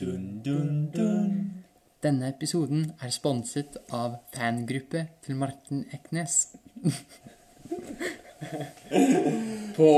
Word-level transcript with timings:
Dun, 0.00 0.40
dun, 0.44 0.90
dun. 0.94 1.52
Denne 2.02 2.30
episoden 2.32 2.86
er 3.04 3.10
sponset 3.12 3.74
av 3.92 4.14
fangruppe 4.32 5.02
til 5.20 5.36
Martin 5.36 5.82
Eknes. 5.92 6.36
På 9.76 9.90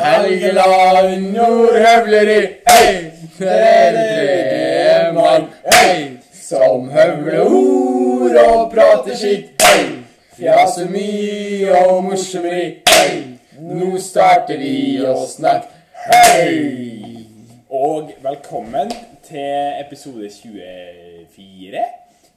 Helgeland 0.00 1.28
nordhøvleri, 1.36 2.40
hei, 2.66 2.88
er 3.46 3.94
det 3.94 5.14
mann, 5.14 5.46
hei, 5.70 6.18
som 6.34 6.90
høvler 6.90 7.46
ord 7.46 8.36
og 8.42 8.74
prater 8.74 9.14
skitt, 9.22 9.54
hei, 9.62 10.02
fjaser 10.34 10.90
mye 10.90 11.70
og 11.84 12.02
morsommeri, 12.08 12.66
hei, 12.90 13.38
nå 13.70 13.94
starter 14.02 14.58
vi 14.58 14.98
å 15.06 15.14
snakke, 15.30 15.70
hei. 16.10 16.58
Og 17.72 18.10
velkommen 18.20 18.90
til 19.22 19.80
episode 19.80 20.28
24 20.30 21.82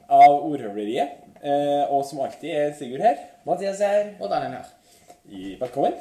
av 0.08 0.34
Ordhøvleriet. 0.46 1.08
Eh, 1.42 1.84
og 1.92 2.04
som 2.08 2.20
alltid 2.24 2.50
er 2.50 2.72
Sigurd 2.78 3.02
her. 3.04 3.16
Mathias 3.46 3.78
her. 3.84 4.12
Og 4.20 4.30
er 4.32 4.48
her. 4.48 4.64
I, 5.30 5.56
velkommen. 5.60 5.92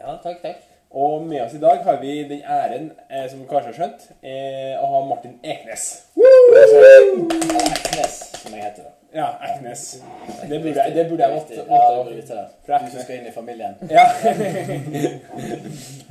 Ja, 0.00 0.16
takk, 0.22 0.42
takk. 0.42 0.56
Og 0.94 1.24
med 1.26 1.40
oss 1.42 1.54
i 1.56 1.60
dag 1.62 1.80
har 1.82 1.96
vi 2.02 2.12
den 2.28 2.42
æren, 2.46 2.90
eh, 3.10 3.24
som 3.30 3.40
du 3.40 3.46
kanskje 3.50 3.70
har 3.72 3.78
skjønt, 3.78 4.04
eh, 4.22 4.74
å 4.78 4.86
ha 4.92 5.00
Martin 5.08 5.38
Eknes. 5.42 5.86
Eknes, 7.74 8.14
som 8.42 8.52
jeg 8.54 8.62
heter. 8.62 8.82
da. 8.82 8.90
Ja, 9.14 9.26
Eknes. 9.48 10.02
Det 10.50 10.62
burde, 10.62 10.74
jeg- 10.84 10.94
det 10.94 11.08
burde 11.08 11.22
jeg 11.22 11.32
måtte. 11.34 11.54
Ja, 11.54 11.62
måtte. 12.04 12.46
Fra 12.66 12.78
Du 12.78 12.84
som 12.84 12.86
Eknes. 12.86 13.02
skal 13.02 13.16
inn 13.16 13.26
i 13.26 13.30
familien. 13.30 13.74
Ja. 13.90 14.06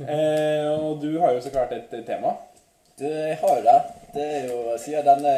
eh, 0.14 0.70
og 0.84 1.00
du 1.02 1.20
har 1.20 1.32
jo 1.32 1.40
så 1.40 1.50
klart 1.50 1.72
et 1.72 2.06
tema. 2.06 2.36
Du, 2.98 3.04
jeg 3.04 3.38
har 3.40 3.56
jo 3.58 3.62
det. 3.64 3.80
Det 4.14 4.24
er 4.36 4.44
jo, 4.46 4.58
Siden 4.78 5.06
denne 5.06 5.32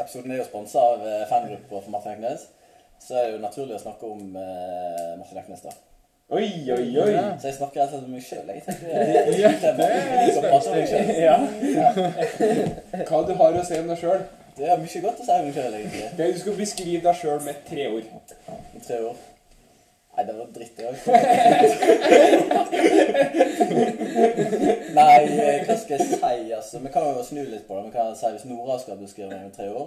episoden 0.00 0.32
er 0.32 0.40
jo 0.40 0.46
sponsa 0.46 0.80
av 0.94 1.04
eh, 1.04 1.26
fangruppa 1.28 1.82
for 1.82 1.92
Martin 1.92 2.14
Eknes, 2.14 2.46
så 3.04 3.18
er 3.18 3.26
det 3.26 3.34
jo 3.34 3.42
naturlig 3.42 3.76
å 3.76 3.82
snakke 3.82 4.08
om 4.08 4.38
eh, 4.40 5.12
Martin 5.20 5.42
Eknes. 5.42 5.66
da. 5.66 5.74
Oi, 6.28 6.48
oi, 6.72 6.86
oi. 7.00 7.12
Så 7.40 7.48
jeg 7.50 7.56
snakker 7.56 7.80
rett 7.82 7.92
og 7.92 8.00
slett 8.00 8.08
om 8.08 8.16
meg 8.16 8.24
sjøl. 8.24 8.48
Jeg 8.52 8.64
tenker 8.64 9.46
er 9.50 9.60
tema. 9.62 9.86
Jeg 9.92 10.34
å 10.36 10.42
prate 10.44 10.72
om 10.72 10.76
meg 10.76 10.90
selv. 10.92 11.08
Ja. 11.24 13.04
Hva 13.08 13.22
du 13.28 13.32
har 13.38 13.60
å 13.60 13.64
si 13.68 13.80
om 13.80 13.88
deg 13.92 14.02
sjøl? 14.02 14.26
Det 14.58 14.66
er 14.68 14.80
mye 14.82 15.02
godt 15.04 15.22
å 15.22 15.28
si 15.28 15.36
om 15.36 15.48
meg 15.48 15.56
sjøl, 15.56 15.76
egentlig. 15.82 16.06
Du 16.18 16.40
skal 16.42 16.58
beskrive 16.64 17.04
deg 17.04 17.20
sjøl 17.22 17.44
med 17.44 17.60
tre 17.68 17.90
ord. 17.92 18.08
Tre 18.88 19.02
år. 19.10 19.20
Nei, 20.18 20.26
det 20.26 20.34
var 20.34 20.46
dritt, 20.54 20.76
det 20.76 20.86
òg. 20.88 20.94
Nei, 24.98 25.18
eh, 25.22 25.62
hva 25.62 25.76
skal 25.78 25.94
jeg 25.94 26.02
si, 26.10 26.50
altså? 26.56 26.82
Vi 26.82 26.90
kan 26.90 27.06
jo 27.06 27.22
snu 27.22 27.46
litt 27.46 27.62
på 27.68 27.74
det. 27.76 27.84
Vi 27.84 27.90
kan 27.94 28.16
si 28.18 28.26
hvis 28.32 28.46
Nora 28.50 28.78
skal 28.82 28.98
beskrive 28.98 29.30
meg 29.30 29.46
om 29.46 29.54
tre 29.54 29.70
år. 29.70 29.86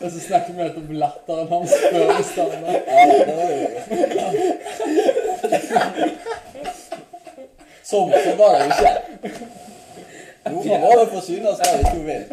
Og 0.00 0.08
så 0.08 0.16
snakker 0.30 0.52
vi 0.56 0.64
om 0.80 0.88
latteren 1.04 1.44
hans 1.52 1.72
før 1.90 2.04
vi 2.16 2.24
starter. 2.32 2.72
Ja, 2.88 3.04
det 3.28 3.34
var 3.36 3.48
jo 3.52 3.60
Sånn, 7.90 8.12
så 8.14 8.36
var 8.38 8.52
det 8.54 8.60
jo 8.62 8.68
ikke. 8.70 9.09
Nora 10.90 10.98
var 10.98 11.04
jo 11.04 11.10
for 11.10 11.20
synes 11.20 11.58
hva 11.58 11.76
vi 11.76 11.84
to 11.84 12.00
vil. 12.08 12.24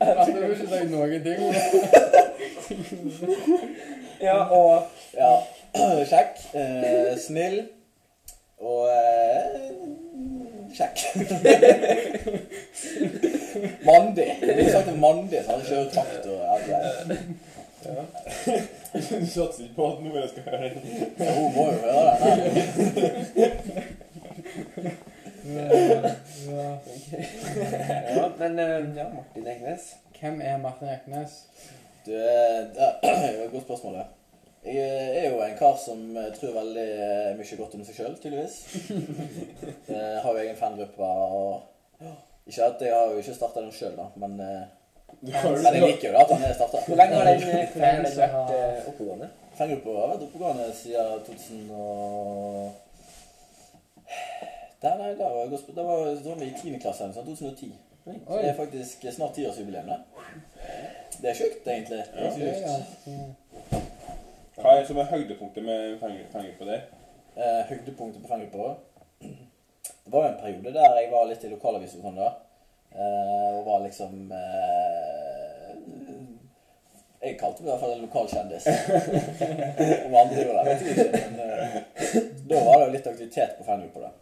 Jeg 0.00 0.14
du 0.26 0.40
ikke 0.42 0.50
ikke 0.52 0.68
sagt 0.70 0.90
noen 0.90 1.22
ting. 1.26 1.40
Ja, 4.22 4.38
og 4.58 4.70
Ja, 5.14 5.30
kjekk, 6.10 6.34
eh, 6.58 7.12
snill 7.20 7.58
og 8.58 8.88
eh, 8.90 9.70
kjekk. 10.76 10.96
mandig. 13.88 14.28
Hvis 14.42 14.66
jeg 14.66 14.72
sagt 14.72 14.98
mandig, 14.98 15.38
så 15.44 15.50
hadde 15.50 15.62
jeg 15.62 15.68
kjørt 15.70 15.92
traktor. 15.94 16.38
Ja, 17.86 18.02
du 19.20 19.26
satser 19.26 19.62
ikke 19.64 19.74
på 19.76 19.86
at 19.92 20.02
Nora 20.04 20.28
skal 20.28 20.42
høre 20.42 20.70
den. 20.74 20.82
Ja, 21.18 21.30
hun 21.34 21.48
må 21.54 21.64
jo 21.72 21.78
høre 21.84 22.12
den. 22.26 22.50
Ja, 28.16 28.30
men 28.40 28.58
eh, 28.58 28.96
ja, 28.96 29.08
Martin 29.14 29.46
Eknes. 29.46 29.96
Hvem 30.20 30.40
er 30.40 30.56
Martin 30.58 30.88
Eknes? 30.88 31.32
Du, 32.06 32.12
eh, 32.12 32.66
det 33.02 33.10
er 33.10 33.44
et 33.44 33.52
godt 33.52 33.62
spørsmål. 33.62 34.04
Jeg 34.64 35.24
er 35.24 35.30
jo 35.30 35.42
en 35.42 35.58
kar 35.58 35.76
som 35.78 36.16
eh, 36.16 36.32
tror 36.34 36.56
veldig 36.56 36.86
eh, 37.06 37.36
mye 37.38 37.58
godt 37.60 37.76
om 37.78 37.84
seg 37.86 38.00
sjøl, 38.00 38.16
tydeligvis. 38.22 38.56
Jeg 39.88 40.20
har 40.24 40.30
jo 40.32 40.42
egen 40.42 40.58
fangruppe 40.58 41.02
og 41.02 41.62
Ikke 42.46 42.64
at 42.64 42.82
jeg 42.82 42.94
har 42.94 43.12
jo 43.12 43.22
ikke 43.22 43.34
starta 43.34 43.62
den 43.62 43.72
sjøl, 43.74 43.94
da, 43.98 44.08
men, 44.22 44.40
eh, 45.26 45.72
det 45.72 45.80
liker 45.82 46.08
jo 46.08 46.12
da 46.14 46.22
at 46.24 46.32
han 46.34 46.44
er 46.46 46.54
starta. 46.54 46.82
Hvor 46.86 46.96
lenge 47.00 47.14
har 47.20 47.24
den, 47.30 47.40
fans 47.40 47.72
hvor 47.72 47.80
lenge 47.82 47.96
har 47.96 48.04
den 48.04 48.18
vært 48.20 48.54
eh, 48.56 48.88
oppegående? 48.92 49.28
Fangruppa 49.56 49.96
har 50.00 50.12
vært 50.12 50.26
oppegående 50.28 50.66
siden 50.76 51.24
2000 51.26 51.70
og 51.72 52.72
Der, 54.82 54.98
nei, 55.00 55.12
der 55.18 55.30
var 55.32 55.40
jeg 55.40 55.50
var, 55.50 55.60
da 55.76 55.82
var 55.82 56.36
vi 56.38 56.46
i 56.50 56.54
10. 56.54 56.78
klasse, 56.82 57.08
sånn 57.14 57.26
2010. 57.26 57.72
Så 58.06 58.38
det 58.38 58.50
er 58.50 58.54
faktisk 58.54 59.06
snart 59.10 59.32
tiårsjubileum, 59.34 59.88
det. 59.88 59.96
Det 61.22 61.30
er 61.30 61.34
sjukt, 61.34 61.64
egentlig. 61.66 62.04
Det 62.12 62.26
er 62.26 62.36
Det 62.36 62.50
er 62.52 62.60
sjukt. 63.02 63.80
Hva 64.60 64.76
er 64.76 64.84
som 64.86 65.00
er 65.00 65.08
høydepunktet 65.10 65.64
med 65.64 65.98
fangruppa 66.00 66.68
der? 66.68 66.84
Eh, 67.36 67.62
høydepunktet 67.70 68.22
på 68.22 68.28
fangruppa 68.28 68.76
Det 70.04 70.12
var 70.12 70.22
jo 70.22 70.28
en 70.28 70.40
periode 70.40 70.72
der 70.74 71.00
jeg 71.00 71.10
var 71.10 71.26
litt 71.28 71.44
i 71.44 71.50
lokalavisen 71.50 72.00
og 72.00 72.06
sånn, 72.06 72.20
da. 72.20 72.30
Eh, 72.96 73.58
og 73.58 73.66
var 73.66 73.82
liksom 73.84 74.32
eh, 74.32 75.72
Jeg 77.22 77.38
kalte 77.40 77.62
meg 77.62 77.68
i 77.68 77.72
hvert 77.72 77.82
fall 77.82 77.94
en 77.96 78.04
lokalkjendis. 78.06 78.68
Om 80.06 80.14
andre 80.20 80.44
gjorde 80.44 80.62
det, 80.62 80.68
vet 80.68 80.84
jeg 80.86 80.94
ikke. 80.94 81.24
Men 81.24 81.42
eh, 81.44 81.74
da 82.48 82.62
var 82.62 82.78
det 82.78 82.86
jo 82.86 82.94
litt 82.94 83.10
aktivitet 83.10 83.58
på 83.58 83.66
fangruppa, 83.66 84.06
da. 84.06 84.12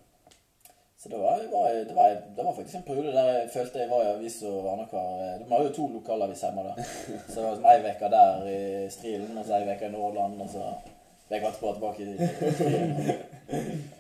Så 1.04 1.10
det 1.12 1.18
var, 1.20 1.42
var, 1.52 1.68
det, 1.74 1.94
var, 1.94 2.14
det 2.36 2.44
var 2.46 2.54
faktisk 2.56 2.76
en 2.78 2.86
periode 2.86 3.12
der 3.12 3.26
jeg 3.28 3.50
følte 3.52 3.82
jeg 3.82 3.90
var 3.90 4.06
i 4.06 4.12
avisa 4.14 4.52
annenhver 4.72 5.42
Vi 5.42 5.50
har 5.50 5.66
jo 5.66 5.74
to 5.76 5.88
lokalaviser 5.98 6.46
hjemme, 6.48 6.64
da. 6.64 6.86
Så 7.28 7.34
det 7.36 7.44
var 7.44 7.74
ei 7.74 7.90
uke 7.90 8.10
der 8.14 8.46
i 8.48 8.62
Strilen, 8.90 9.36
og 9.38 9.44
så 9.44 9.58
ei 9.58 9.68
uke 9.68 9.90
i 9.90 9.92
Nordland, 9.92 10.40
og 10.40 10.48
så 10.48 10.64
Jeg 11.30 11.42
etterpå 11.44 11.74
tilbake 11.76 12.02
i 12.02 12.06
Strilen. 12.56 13.92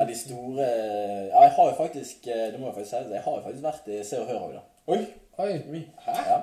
Men 0.00 0.08
de 0.08 0.16
store 0.16 0.64
Ja, 0.64 1.42
jeg 1.44 1.52
har 1.56 1.66
jo 1.70 1.74
faktisk 1.76 2.24
Det 2.24 2.56
må 2.56 2.70
jeg 2.70 2.78
faktisk 2.78 2.94
si, 2.94 3.12
jeg 3.12 3.24
har 3.26 3.36
jo 3.36 3.44
faktisk 3.44 3.66
vært 3.66 3.90
i 3.92 4.00
Se 4.08 4.20
og 4.22 4.30
Hør 4.30 4.46
òg, 4.46 4.56
da. 4.56 4.62
Oi! 4.94 5.02
Oi. 5.44 5.82
Hæ? 6.06 6.16
Ja. 6.30 6.40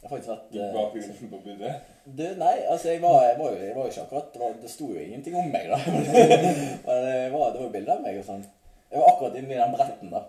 Jeg 0.00 0.08
har 0.08 0.14
faktisk 0.14 0.30
vært 0.32 0.54
Gikk 0.54 0.62
var 0.62 0.86
bak 0.86 0.94
utenfor 0.96 1.30
på 1.34 1.40
budet? 1.44 1.74
du, 2.18 2.22
nei, 2.40 2.54
altså 2.72 2.88
jeg 2.88 3.02
var, 3.02 3.18
jeg 3.28 3.36
var 3.38 3.50
jo 3.52 3.58
jeg 3.60 3.74
var 3.76 3.84
jo 3.84 3.92
ikke 3.92 4.04
akkurat 4.06 4.30
Det, 4.32 4.40
var, 4.40 4.54
det 4.62 4.70
sto 4.72 4.88
jo 4.88 5.00
ingenting 5.00 5.36
om 5.36 5.50
meg, 5.52 5.68
da. 5.68 5.78
Men 6.86 7.04
det 7.04 7.32
var, 7.34 7.52
det 7.52 7.60
var 7.60 7.72
bilder 7.74 7.98
av 7.98 8.06
meg 8.06 8.16
og 8.18 8.24
sånn. 8.26 8.46
Jeg 8.90 9.02
var 9.02 9.10
akkurat 9.12 9.36
inni 9.38 9.58
den 9.60 9.74
bretten, 9.76 10.14
da. 10.14 10.22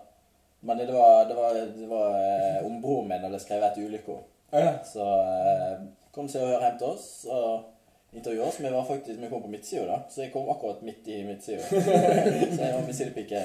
Men 0.60 0.78
det, 0.78 0.92
var, 0.92 1.24
det 1.30 1.38
var, 1.40 1.56
det 1.56 1.88
var 1.90 2.18
eh, 2.20 2.60
om 2.68 2.76
broren 2.84 3.08
min 3.10 3.24
hadde 3.24 3.40
skrevet 3.42 3.72
etter 3.72 3.88
ulykka. 3.88 4.18
Ja. 4.52 4.76
Så 4.86 5.08
eh, 5.08 5.80
kom 6.14 6.28
Se 6.30 6.38
og 6.44 6.52
Hør 6.52 6.66
hjem 6.68 6.76
til 6.78 6.92
oss 6.92 7.08
og 7.32 7.71
intervjua 8.12 8.46
oss. 8.46 8.60
Vi 8.60 8.70
var 8.70 8.84
faktisk, 8.84 9.20
vi 9.20 9.28
kom 9.28 9.42
på 9.42 9.48
midtsida, 9.48 9.86
da. 9.86 9.98
Så 10.10 10.22
jeg 10.22 10.32
kom 10.32 10.48
akkurat 10.50 10.82
midt 10.82 11.08
i 11.08 11.24
midtsida. 11.24 11.62
så 12.56 12.62
jeg 12.62 12.74
var 12.74 12.86
med 12.86 12.94
sidepike. 12.94 13.40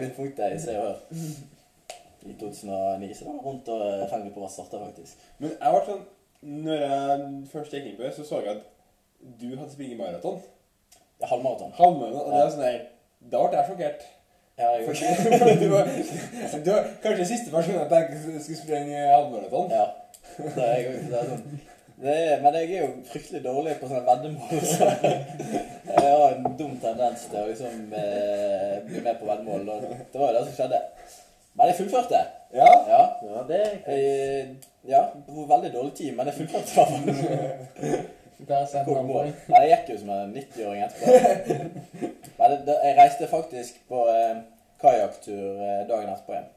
Midtpunktet. 0.00 0.52
I 0.54 0.58
Se 0.58 0.78
og 0.78 0.86
Hør. 0.86 0.96
I 2.26 2.34
2009. 2.40 3.14
Så 3.14 3.24
det 3.24 3.32
var 3.32 3.44
rundt 3.46 3.68
og 3.68 4.02
eh, 4.02 4.32
på 4.34 4.42
hva 4.42 4.50
starta, 4.50 4.82
faktisk. 4.84 5.26
Men 5.38 5.56
jeg 5.60 5.74
ble 5.74 5.82
sånn 5.90 6.04
Når 6.66 6.82
jeg 6.82 7.28
først 7.52 7.74
gikk 7.74 7.86
inn 7.86 7.96
på 7.98 8.04
det, 8.06 8.12
så 8.14 8.26
så 8.26 8.42
jeg 8.44 8.58
at 8.58 8.64
du 9.40 9.48
hadde 9.56 9.72
springet 9.72 9.98
maraton. 9.98 10.42
Ja, 11.20 11.30
halvmaraton. 11.30 11.72
Halvmaraton. 11.78 12.26
Og 12.26 12.34
det 12.34 12.42
er 12.42 12.50
sånn 12.52 12.66
der 12.66 12.82
Da 13.32 13.46
ble 13.46 13.58
jeg 13.58 13.70
sjokkert. 13.70 14.04
Ja, 14.56 14.68
jeg 14.72 14.84
gjorde 14.86 15.38
For 15.38 15.58
du 15.62 15.68
var, 15.72 15.88
du 16.66 16.70
var 16.70 16.90
kanskje 17.02 17.30
siste 17.32 17.50
person 17.52 17.74
jeg 17.76 17.88
tenkte 17.90 18.42
skulle 18.44 18.60
sprenge 18.60 19.00
halvmaraton. 19.10 19.72
Ja. 19.72 19.86
Det 20.36 20.68
er, 20.68 20.76
jeg, 20.82 21.08
det 21.10 21.18
er 21.22 21.32
sånn. 21.32 21.58
Det 22.02 22.12
er, 22.12 22.40
men 22.42 22.54
jeg 22.54 22.72
er 22.72 22.82
jo 22.82 22.88
fryktelig 23.08 23.40
dårlig 23.44 23.76
på 23.80 23.88
sånne 23.88 24.02
veddemål. 24.04 24.58
Så 24.68 24.88
jeg 25.92 26.02
har 26.02 26.34
en 26.34 26.56
dum 26.58 26.74
tendens 26.82 27.22
til 27.30 27.38
å 27.40 27.46
liksom 27.48 27.94
eh, 27.96 28.74
bli 28.84 29.00
med 29.00 29.16
på 29.16 29.28
veddemål. 29.30 29.70
Og 29.72 29.86
det 29.86 30.20
var 30.20 30.32
jo 30.32 30.34
det 30.36 30.42
som 30.48 30.58
skjedde. 30.58 30.82
Men 31.56 31.70
jeg 31.70 31.78
fullførte. 31.78 32.20
Ja. 32.52 32.68
Ja. 32.90 33.00
Ja, 33.22 33.46
det 33.48 33.62
Jeg, 33.86 34.56
ja, 34.88 35.00
på 35.26 35.46
veldig 35.48 35.72
dårlig 35.72 35.94
tid, 35.94 36.12
men 36.16 36.28
jeg 36.28 36.34
fullførte 36.42 36.68
i 36.68 36.76
hvert 36.76 36.90
fall. 36.92 38.12
Nei, 39.48 39.62
jeg 39.64 39.70
gikk 39.72 39.88
jo 39.94 39.96
som 40.02 40.12
en 40.12 40.34
90-åring 40.36 40.82
etterpå. 40.84 41.62
Men 42.36 42.50
det, 42.52 42.58
det, 42.66 42.74
jeg 42.84 42.96
reiste 42.98 43.28
faktisk 43.30 43.78
på 43.88 44.02
eh, 44.12 44.42
kajakktur 44.82 45.62
eh, 45.64 45.80
dagen 45.88 46.12
etterpå 46.12 46.34
igjen. 46.34 46.50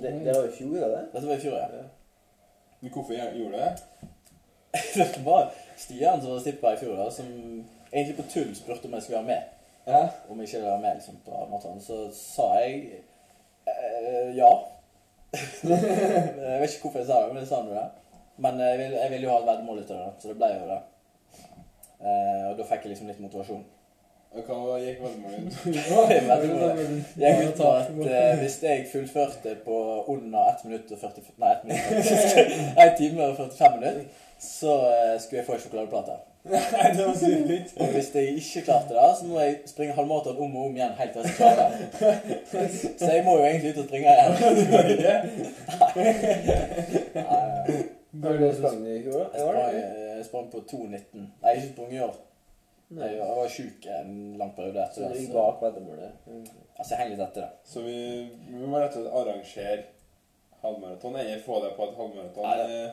Det, 0.00 0.12
det 0.24 0.32
var 0.32 0.48
i 0.48 0.54
fjor, 0.56 0.78
da, 0.80 0.88
det? 0.94 1.02
Dette 1.12 1.26
var 1.28 1.36
i 1.36 1.42
fjor, 1.42 1.58
ja. 1.60 1.84
Men 2.80 2.92
Hvorfor 2.94 3.12
gjorde 3.12 3.52
du 3.52 3.58
det? 3.58 3.68
Det 5.16 5.24
var 5.24 5.50
Stian 5.76 6.22
som 6.22 6.32
var 6.32 6.40
stippa 6.40 6.72
i 6.74 6.80
fjor, 6.80 6.96
da, 6.96 7.10
som 7.12 7.28
egentlig 7.92 8.16
på 8.16 8.30
tull 8.32 8.54
spurte 8.56 8.88
om 8.88 8.96
jeg 8.96 9.02
skulle 9.02 9.18
være 9.18 9.32
med. 9.34 9.42
Ja. 9.86 10.08
Om 10.28 10.40
jeg 10.40 10.48
ikke 10.48 10.56
ville 10.56 10.70
være 10.70 10.80
med 10.80 10.94
liksom, 10.94 11.20
på 11.24 11.44
maraton. 11.50 11.80
Så 11.80 12.00
sa 12.16 12.48
jeg 12.60 13.02
eh, 13.68 14.36
ja. 14.36 14.52
jeg 15.62 16.60
vet 16.60 16.74
ikke 16.74 16.88
hvorfor 16.88 16.98
jeg 16.98 17.08
sa 17.10 17.22
det, 17.22 17.32
men 17.32 17.42
jeg 17.42 17.48
sa 17.48 17.62
det. 17.68 17.86
Men 18.36 18.60
jeg 18.60 18.78
ville 18.78 19.00
jeg 19.02 19.10
vil 19.10 19.22
jo 19.22 19.30
ha 19.30 19.38
et 19.40 19.46
veddemål 19.46 19.78
ut 19.78 19.90
av 19.90 20.02
det, 20.02 20.12
så 20.18 20.28
det 20.28 20.36
ble 20.40 20.52
jo 20.52 20.68
det. 20.72 20.82
Eh, 22.00 22.44
og 22.50 22.58
da 22.58 22.68
fikk 22.68 22.84
jeg 22.84 22.92
liksom 22.92 23.10
litt 23.10 23.22
motivasjon. 23.24 23.64
Og 24.36 24.48
hva 24.50 24.76
gikk 24.82 24.98
veddemålet 25.00 26.80
ut? 26.82 27.14
Jeg 27.22 27.46
ut 27.46 27.60
på 27.60 27.70
at 27.72 27.92
eh, 28.04 28.34
hvis 28.42 28.58
jeg 28.62 28.84
fullførte 28.90 29.54
på 29.64 29.78
under 30.12 30.50
1 30.50 30.66
minutt 30.68 30.92
og 30.92 31.00
40 31.00 31.30
Nei, 31.40 31.52
1 31.54 31.64
minutt 31.70 31.86
faktisk. 31.86 32.40
1 32.84 32.96
time 32.98 33.28
og 33.30 33.36
45 33.36 33.78
minutter, 33.78 34.24
så 34.38 34.72
eh, 34.92 35.18
skulle 35.20 35.38
jeg 35.42 35.46
få 35.46 35.52
en 35.56 35.60
sjokoladeplate. 35.64 36.12
Nei, 36.46 36.90
det 36.94 37.02
var 37.06 37.14
sykt. 37.18 37.72
Og 37.82 37.86
hvis 37.90 38.10
jeg 38.14 38.26
ikke 38.38 38.62
klarte 38.68 38.94
det, 38.94 39.06
så 39.18 39.24
må 39.26 39.34
jeg 39.42 39.54
springe 39.66 39.96
halvmaraton 39.96 40.38
om 40.44 40.52
og 40.56 40.62
om 40.68 40.76
igjen 40.78 40.94
helt 41.00 41.12
til 41.16 41.22
jeg 41.24 41.30
skal 41.32 41.42
klare 41.42 41.64
det. 41.74 41.80
Så 43.00 43.08
jeg 43.10 43.24
må 43.26 43.32
jo 43.40 43.44
egentlig 43.48 43.70
ut 43.72 43.80
og 43.82 43.86
springe 43.88 44.08
igjen. 44.14 44.34
Nei, 48.16 48.22
Har 48.22 48.32
du 48.38 48.44
sprang 48.54 48.78
i 48.86 49.02
fjor, 49.02 49.26
da? 49.26 49.30
Jeg 49.74 50.22
sprang, 50.24 50.28
sprang 50.28 50.46
på 50.52 50.58
2,19. 50.70 51.26
Nei, 51.42 51.50
ikke 51.58 51.72
sprunget 51.72 51.98
i 51.98 52.04
år. 52.06 52.14
Nei. 52.96 53.08
Jeg 53.16 53.26
var 53.40 53.48
sjuk 53.50 53.80
en 53.98 54.10
lang 54.38 54.52
periode 54.56 54.78
Så 54.94 54.96
etter 55.02 55.02
du 55.02 55.06
det. 55.10 55.18
gikk 55.24 55.32
Så, 55.32 55.36
bak 55.40 55.56
veddemålet? 55.64 56.12
Altså, 56.76 56.90
jeg 56.92 56.98
henger 57.00 57.12
litt 57.16 57.24
etter 57.26 57.40
det. 57.42 57.50
Så 57.66 57.78
vi, 57.84 57.96
vi 58.46 58.62
må 58.62 58.76
rett 58.78 58.94
og 58.94 59.00
slett 59.02 59.16
arrangere 59.20 59.82
halvmaraton, 60.62 61.14
eller 61.20 61.42
få 61.44 61.54
deg 61.64 61.72
på 61.76 61.82
et 61.90 61.96
halvmaraton. 61.98 62.44
Nei, 62.46 62.56
Eh, 62.66 62.88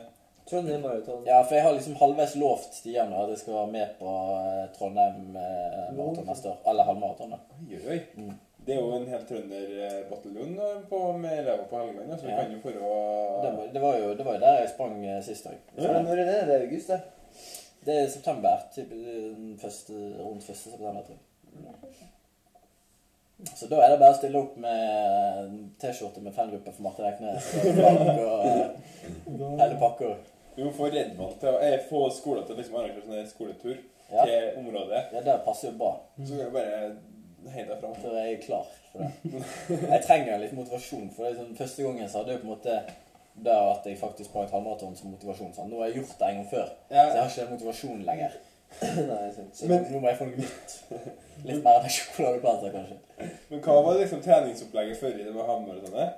Trondheim 0.50 0.82
Maraton. 0.84 1.22
Ja, 1.26 1.38
for 1.42 1.54
jeg 1.56 1.64
har 1.64 1.72
liksom 1.72 1.94
halvveis 1.96 2.34
lovt 2.36 2.74
Stian 2.76 3.12
at 3.16 3.30
jeg 3.32 3.38
skal 3.40 3.54
være 3.54 3.70
med 3.72 3.94
på 3.98 4.10
eh, 4.38 4.64
Trondheim 4.76 5.36
eh, 5.40 5.86
maraton 5.96 6.26
neste 6.28 6.50
år. 6.52 6.58
Eller 6.68 6.84
halvmaraton, 6.90 7.30
da. 7.32 7.38
Oi, 7.70 7.78
oi. 7.94 8.00
Mm. 8.18 8.34
Det 8.64 8.72
er 8.74 8.80
jo 8.80 8.92
en 8.96 9.06
helt 9.08 9.26
trønderbataljon 9.28 10.54
eh, 10.66 10.76
på- 10.88 11.00
med 11.20 11.38
elever 11.38 11.64
på 11.70 11.80
Helgeland, 11.80 12.20
så 12.20 12.26
vi 12.26 12.32
Ja. 12.32 12.36
kan 12.42 12.52
jo 12.52 12.60
få 12.62 12.70
Det, 12.72 12.80
å 12.80 13.56
var- 13.56 13.72
det, 13.72 13.80
var 13.82 13.98
jo, 13.98 14.14
det 14.14 14.24
var 14.26 14.32
jo 14.38 14.40
der 14.40 14.60
jeg 14.60 14.68
sprang 14.74 15.04
eh, 15.06 15.22
sist 15.22 15.46
òg. 15.46 15.58
Ja. 15.78 16.00
Når 16.02 16.12
er 16.12 16.24
det? 16.24 16.38
Det 16.48 16.54
er 16.54 16.66
august, 16.68 16.88
det. 16.88 17.00
Det 17.84 17.94
er 18.02 18.08
september. 18.08 18.62
Typ, 18.74 18.92
første, 19.60 19.92
rundt 20.20 20.48
1. 20.48 20.56
september, 20.56 21.02
tror 21.04 21.16
jeg. 21.16 21.80
Så 23.56 23.66
da 23.68 23.80
er 23.82 23.90
det 23.90 23.98
bare 24.00 24.14
å 24.14 24.16
stille 24.16 24.38
opp 24.40 24.54
med 24.62 25.56
T-skjorte 25.82 26.20
med 26.22 26.32
fangruppe 26.36 26.72
for 26.72 26.82
Marte 26.86 27.02
Reknes 27.04 27.48
og 27.58 27.74
flagg 27.76 28.20
og 28.22 29.58
hele 29.60 29.76
pakka. 29.80 30.12
Vi 30.56 30.62
må 30.64 30.70
få 30.76 30.88
Redvall 30.92 31.32
til 31.40 31.48
å 31.50 31.58
eh, 31.62 31.80
få 31.88 32.04
skolen 32.14 32.44
til 32.46 32.54
å 32.54 32.58
liksom 32.60 32.76
arrangere 32.78 33.06
sånn 33.08 33.26
skoletur 33.32 33.76
Ja. 34.12 34.24
til 34.28 34.58
området. 34.60 35.04
ja, 35.12 35.20
det 35.26 35.38
passer 35.44 35.70
jo 35.72 35.78
bra. 35.78 35.92
Så 36.20 36.36
kan 36.36 36.46
vi 36.46 36.54
bare 36.54 36.96
heie 37.54 37.64
deg 37.66 37.80
fram. 37.80 37.94
For 38.00 38.14
jeg 38.20 38.34
er 38.36 38.42
klar 38.44 38.66
for 38.92 38.98
det. 39.02 39.40
Jeg 39.90 40.02
trenger 40.06 40.38
litt 40.38 40.52
motivasjon. 40.56 41.10
For 41.16 41.24
det 41.24 41.32
er 41.32 41.40
sånn, 41.42 41.56
første 41.58 41.82
gangen 41.82 42.08
så 42.08 42.18
hadde 42.22 42.32
jeg 42.36 42.40
på 42.44 42.46
en 42.48 42.54
måte 42.54 42.76
det 43.44 43.54
at 43.74 43.86
jeg 43.90 43.98
faktisk 43.98 44.30
sprang 44.30 44.44
et 44.46 44.52
halvmaraton 44.54 44.94
som 44.96 45.10
motivasjon. 45.10 45.54
Sånn. 45.56 45.70
Nå 45.72 45.80
har 45.82 45.88
jeg 45.90 46.02
gjort 46.02 46.18
det 46.20 46.28
en 46.28 46.36
gang 46.42 46.50
før, 46.52 46.68
så 46.88 46.94
jeg 46.94 47.16
har 47.18 47.30
ikke 47.32 47.40
den 47.46 47.54
motivasjonen 47.56 48.04
lenger. 48.06 48.36
Nei, 49.10 49.30
sant. 49.34 49.50
Så 49.58 49.66
Men- 49.70 49.84
nå 49.90 50.00
må 50.02 50.08
jeg 50.12 50.18
få 50.20 50.28
noe 50.28 50.44
nytt. 50.44 50.76
Litt 51.44 51.64
mer 51.64 51.80
enn 51.80 51.90
sjokoladeplater, 51.96 52.72
kanskje. 52.74 53.28
men 53.50 53.60
hva 53.66 53.74
var 53.84 53.98
liksom 53.98 54.22
treningsopplegget 54.22 55.00
før 55.00 55.18
i 55.18 55.24
det 55.26 55.34
med 55.34 55.44
halvmaratonet? 55.50 56.14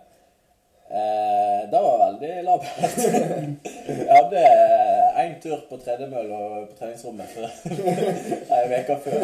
Eh, 0.90 1.70
det 1.70 1.78
var 1.82 1.98
veldig 2.06 2.42
labert. 2.44 2.98
Jeg 3.88 4.16
hadde 4.16 4.42
én 5.22 5.40
tur 5.42 5.60
på 5.70 5.76
tredemølla 5.82 6.38
på 6.68 6.76
treningsrommet 6.78 7.26
før 7.34 7.48
ei 8.54 8.80
uke 8.80 8.96
før. 9.06 9.20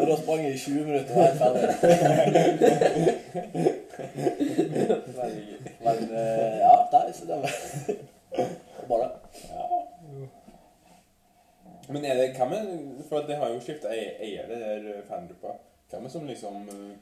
Og 0.00 0.04
da 0.06 0.16
sprang 0.20 0.40
jeg 0.44 0.54
i 0.54 0.58
20 0.58 0.84
minutter 0.86 1.14
og 1.14 1.18
var 1.18 1.26
helt 1.26 1.40
ferdig. 1.42 1.68
Men 5.84 5.96
eh, 6.14 6.56
ja, 6.62 6.76
nei, 6.92 7.12
så 7.16 7.22
det 7.26 7.36
var 7.42 7.50
bra, 8.88 8.96
det. 9.02 9.10
Men 11.88 12.04
er 12.04 12.14
det, 12.20 12.36
hvem 12.38 12.52
er, 12.52 12.70
for 13.08 13.26
det 13.26 13.36
har 13.42 13.48
jo 13.50 13.60
skiftet 13.60 13.90
eier, 13.98 14.46
det 14.46 14.62
der 14.62 15.02
fangruppa. 15.10 15.58
Hvem 15.90 16.06
er 16.06 16.10
som 16.14 16.26
liksom, 16.30 16.54
eh, 16.70 16.94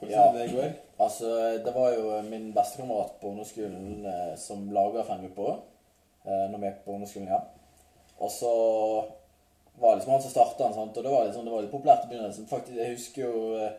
hvordan 0.00 0.16
Ja. 0.16 0.32
det 0.32 0.48
går? 0.54 0.70
Altså, 1.00 1.30
det 1.64 1.72
var 1.74 1.92
jo 1.94 2.22
min 2.26 2.50
bestekamerat 2.56 3.14
på 3.20 3.28
ungdomsskolen 3.30 4.06
eh, 4.06 4.34
som 4.36 4.66
laga 4.72 5.04
fangruppa 5.04 5.54
eh, 6.26 6.46
når 6.50 6.58
vi 6.58 6.66
gikk 6.66 6.82
på 6.84 6.92
ungdomsskolen, 6.96 7.28
ja. 7.28 7.40
Og 8.20 8.30
så 8.30 8.50
var 9.80 9.90
det 9.94 9.96
liksom 10.00 10.12
han 10.12 10.22
som 10.22 10.30
starta 10.34 10.64
den, 10.64 10.74
sant? 10.76 10.96
og 10.98 11.04
det 11.04 11.12
var, 11.12 11.30
sånn, 11.32 11.46
det 11.48 11.52
var 11.54 11.62
litt 11.64 11.72
populært 11.72 12.04
i 12.04 12.10
begynnelsen. 12.10 12.48
Faktisk, 12.50 12.76
jeg 12.76 12.96
husker 12.96 13.22
jo 13.24 13.54
eh, 13.56 13.70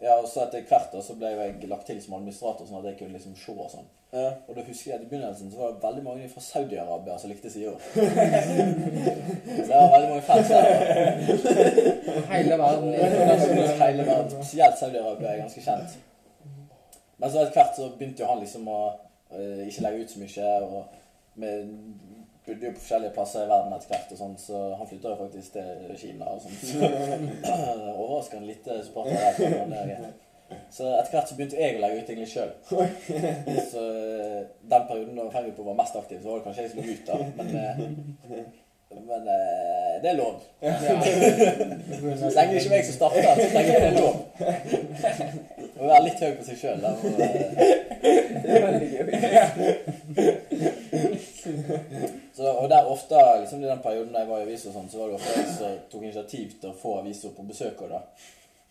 Ja, 0.00 0.14
og 0.16 0.28
så 0.28 0.46
etter 0.46 0.62
hvert 0.64 0.92
da, 0.94 1.02
så 1.04 1.14
ble 1.18 1.28
jo 1.34 1.40
jeg 1.44 1.68
lagt 1.68 1.86
til 1.90 1.98
som 2.00 2.14
administrator, 2.16 2.64
sånn 2.64 2.78
at 2.78 2.86
jeg 2.88 2.98
kunne 3.02 3.18
liksom 3.18 3.34
se 3.36 3.52
og 3.52 3.66
sånn. 3.68 3.88
Ja. 4.14 4.30
Og 4.48 4.56
da 4.56 4.62
husker 4.64 4.88
jeg 4.88 4.96
at 4.96 5.02
i 5.04 5.08
begynnelsen 5.10 5.50
så 5.52 5.60
var 5.60 5.74
det 5.74 5.82
veldig 5.84 6.04
mange 6.06 6.28
fra 6.32 6.40
Saudi-Arabia 6.42 7.18
som 7.20 7.30
likte 7.30 7.50
sida. 7.52 7.74
så 7.94 9.68
jeg 9.68 9.76
har 9.76 9.92
veldig 9.92 10.08
mange 10.08 10.24
fans 10.24 10.48
der. 10.48 10.64
Hele 12.32 12.56
verden. 12.62 12.88
Hele 12.96 14.06
verden, 14.08 14.32
spesielt 14.32 14.80
Saudi-Arabia, 14.80 15.34
er 15.34 15.44
ganske 15.44 15.66
kjent. 15.68 15.98
Men 17.20 17.30
så 17.30 17.44
etter 17.44 17.60
hvert 17.60 17.76
så 17.76 17.90
begynte 17.98 18.24
jo 18.24 18.30
han 18.32 18.40
liksom 18.40 18.72
å 18.72 18.80
uh, 19.36 19.62
ikke 19.68 19.84
legge 19.84 20.06
ut 20.06 20.16
så 20.16 20.24
mye. 20.24 20.56
Og 20.64 20.80
vi 21.44 21.52
bodde 22.50 22.66
jo 22.66 22.72
på 22.76 22.82
forskjellige 22.82 23.14
plasser 23.16 23.46
i 23.46 23.50
verden 23.50 23.76
etter 23.76 23.92
hvert, 23.94 24.10
og 24.14 24.18
sånn, 24.20 24.34
så 24.40 24.64
han 24.78 24.90
flytta 24.90 25.12
jo 25.14 25.20
faktisk 25.20 25.54
til 25.56 26.00
Kina 26.00 26.32
og 26.34 26.42
sånn. 26.44 26.56
Så 26.60 26.78
overraskende 28.02 28.50
lite 28.50 28.82
supportere 28.84 29.54
der. 29.70 29.94
er. 29.96 30.10
Så 30.70 30.86
etter 30.98 31.12
hvert 31.14 31.28
så 31.30 31.36
begynte 31.38 31.58
jeg 31.60 31.76
å 31.76 31.82
legge 31.82 32.00
ut 32.00 32.08
ting 32.10 32.20
litt 32.22 32.32
sjøl. 32.32 32.50
Så 33.70 33.84
eh, 33.84 34.40
den 34.72 34.88
perioden 34.88 35.18
da 35.18 35.28
Fenripo 35.34 35.62
var 35.66 35.78
mest 35.78 35.98
aktiv, 35.98 36.18
så 36.22 36.26
var 36.30 36.36
det 36.40 36.46
kanskje 36.48 36.64
jeg 36.64 36.72
som 36.72 36.82
ut, 36.90 37.04
da. 37.06 37.14
Men, 37.38 37.48
eh, 37.60 37.76
men 38.90 39.22
eh, 39.30 39.94
det 40.02 40.08
er 40.10 40.18
lov. 40.18 40.36
Så 42.20 42.26
lenge 42.34 42.52
det 42.54 42.58
ikke 42.58 42.70
er 42.70 42.74
meg 42.74 42.84
som 42.88 42.96
starter, 42.96 43.22
så 43.38 43.48
lenge 43.54 43.70
det 43.70 43.86
er 43.86 43.98
lov. 44.00 44.14
Å 45.78 45.90
være 45.92 46.04
litt 46.08 46.22
høy 46.24 46.32
på 46.40 46.46
seg 46.48 46.56
sjøl. 46.58 46.80
Det 46.82 48.50
er 48.56 48.64
veldig 48.66 48.88
gøy. 48.90 49.04
Så, 52.34 52.44
og 52.50 52.66
der 52.72 52.89
ofte, 53.00 53.20
liksom 53.40 53.64
i 53.64 53.68
den 53.68 53.82
perioden 53.84 54.12
da 54.14 54.22
jeg 54.22 54.30
var 54.30 54.42
i 54.42 54.46
aviser, 54.48 54.74
sånn, 54.74 54.90
så 54.92 55.00
var 55.00 55.10
det 55.10 55.18
ofte 55.18 55.36
jeg 55.36 55.52
som 55.56 55.78
tok 55.92 56.04
initiativ 56.06 56.52
til 56.60 56.70
å 56.70 56.78
få 56.78 56.98
aviser 57.00 57.32
på 57.36 57.46
besøk 57.48 57.80
da. 57.90 58.02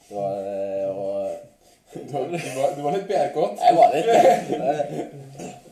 Det 0.08 0.16
var, 0.18 0.44
eh, 0.54 0.90
og 0.90 1.48
Du 1.90 2.12
var, 2.14 2.28
du 2.30 2.50
var, 2.54 2.74
du 2.78 2.82
var 2.86 2.94
litt 2.94 3.08
BRK-t. 3.10 3.62
jeg 3.66 3.74
var 3.74 3.96
litt 3.96 4.10
eh, 4.14 5.08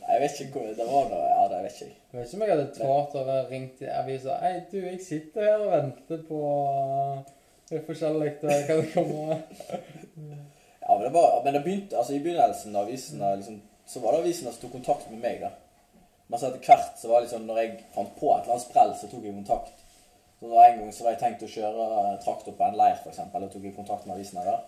Jeg 0.08 0.22
vet 0.22 0.40
ikke 0.42 0.48
hvor 0.56 0.72
Det 0.74 0.86
var 0.88 1.04
noe 1.12 1.28
Ja, 1.30 1.44
det 1.52 1.60
vet 1.62 1.76
ikke 1.76 1.86
jeg. 1.86 1.92
Jeg 2.10 2.18
vet 2.18 2.26
ikke 2.26 2.38
om 2.38 2.42
jeg 2.42 2.50
hadde 2.50 2.64
tålt 2.74 3.14
å 3.20 3.36
ringt 3.52 3.82
i 3.84 3.90
avisa. 3.94 4.38
Hei, 4.42 4.54
du, 4.72 4.78
jeg 4.82 4.98
sitter 5.04 5.46
her 5.46 5.62
og 5.62 5.70
venter 5.76 6.24
på 6.26 6.40
det 7.68 7.76
er 7.78 7.84
forskjellig. 7.84 8.32
Det 8.40 8.58
kommer 8.66 8.90
komme 8.94 9.38
Ja, 10.80 10.94
men 10.96 11.04
det 11.04 11.12
var 11.14 11.44
Men 11.44 11.54
det 11.54 11.62
begynte 11.62 11.98
Altså, 12.00 12.16
i 12.16 12.22
begynnelsen 12.24 12.76
av 12.76 12.86
avisen 12.88 13.22
liksom, 13.22 13.62
så 13.86 14.00
var 14.00 14.16
det 14.16 14.22
avisene 14.24 14.52
som 14.52 14.62
tok 14.62 14.74
kontakt 14.78 15.10
med 15.12 15.20
meg, 15.22 15.42
da. 15.44 15.52
Men 16.28 16.40
så 16.40 16.48
etter 16.48 16.64
hvert 16.64 16.98
så 17.00 17.08
var 17.08 17.20
det 17.20 17.28
liksom 17.28 17.46
Når 17.48 17.60
jeg 17.62 17.76
fant 17.94 18.16
på 18.18 18.32
et 18.34 18.42
eller 18.42 18.54
annet 18.54 18.64
sprell, 18.66 18.90
så 19.00 19.10
tok 19.10 19.24
jeg 19.24 19.36
kontakt. 19.36 19.84
Så 20.38 20.50
var 20.50 20.66
En 20.68 20.82
gang 20.82 20.90
så 20.94 21.04
var 21.04 21.14
jeg 21.14 21.22
tenkt 21.22 21.44
å 21.46 21.52
kjøre 21.52 21.86
traktor 22.24 22.56
på 22.58 22.66
en 22.66 22.76
leir, 22.78 22.98
f.eks. 23.00 23.22
Da 23.32 23.46
tok 23.46 23.64
jeg 23.64 23.76
kontakt 23.76 24.06
med 24.06 24.18
avisene 24.18 24.44
der. 24.46 24.60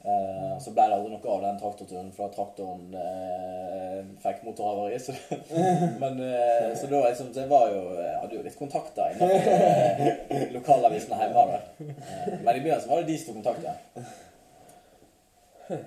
Eh, 0.00 0.52
så 0.64 0.72
ble 0.72 0.86
det 0.88 0.96
aldri 0.96 1.10
noe 1.12 1.32
av 1.34 1.42
den 1.44 1.58
traktorturen, 1.60 2.06
for 2.16 2.24
da 2.24 2.32
traktoren 2.32 2.94
eh, 2.96 3.98
fikk 4.22 4.46
motorhavari. 4.46 4.96
Så, 5.02 5.12
men, 6.02 6.22
eh, 6.24 6.70
så 6.80 6.88
da 6.88 7.02
liksom, 7.04 7.34
så 7.34 7.44
jeg 7.44 7.52
var 7.52 7.68
jo, 7.74 7.82
jeg 7.98 8.16
hadde 8.22 8.38
jo 8.38 8.46
litt 8.46 8.56
kontakter 8.56 9.12
innenfor 9.12 9.36
eh, 9.52 10.46
lokalavisene 10.56 11.20
hjemme. 11.20 11.44
Da. 11.52 11.60
Eh, 11.84 12.40
men 12.40 12.54
i 12.54 12.64
begynnelsen 12.64 12.92
var 12.94 13.04
det 13.04 13.12
de 13.12 13.18
som 13.20 13.36
tok 13.36 13.42
kontakt. 13.42 13.62
Ja. 13.68 14.08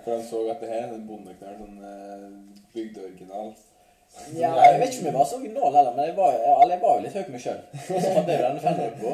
For 0.05 0.13
de 0.13 0.21
så 0.29 0.45
at 0.53 0.61
det 0.61 0.69
her 0.69 0.85
er 0.85 0.93
en 0.93 1.07
bondeknall, 1.09 1.57
sånn 1.59 1.81
eh, 1.89 2.29
bygdeoriginal. 2.75 3.55
Ja, 4.37 4.53
jeg 4.61 4.79
vet 4.79 4.93
ikke 4.93 5.03
om 5.03 5.09
jeg 5.09 5.17
var 5.17 5.25
så 5.25 5.37
original 5.39 5.75
heller, 5.75 5.93
men 5.95 6.05
jeg 6.05 6.15
var, 6.17 6.35
jeg, 6.37 6.69
jeg 6.69 6.81
var 6.81 6.97
jo 6.97 7.03
litt 7.05 7.15
høy 7.17 7.23
på 7.27 7.33
meg 7.33 7.43
sjøl. 7.43 7.61
Så 7.89 8.15
hadde 8.17 8.33
jeg 8.33 8.41
jo 8.41 8.49
denne 8.61 8.89
på. 9.01 9.13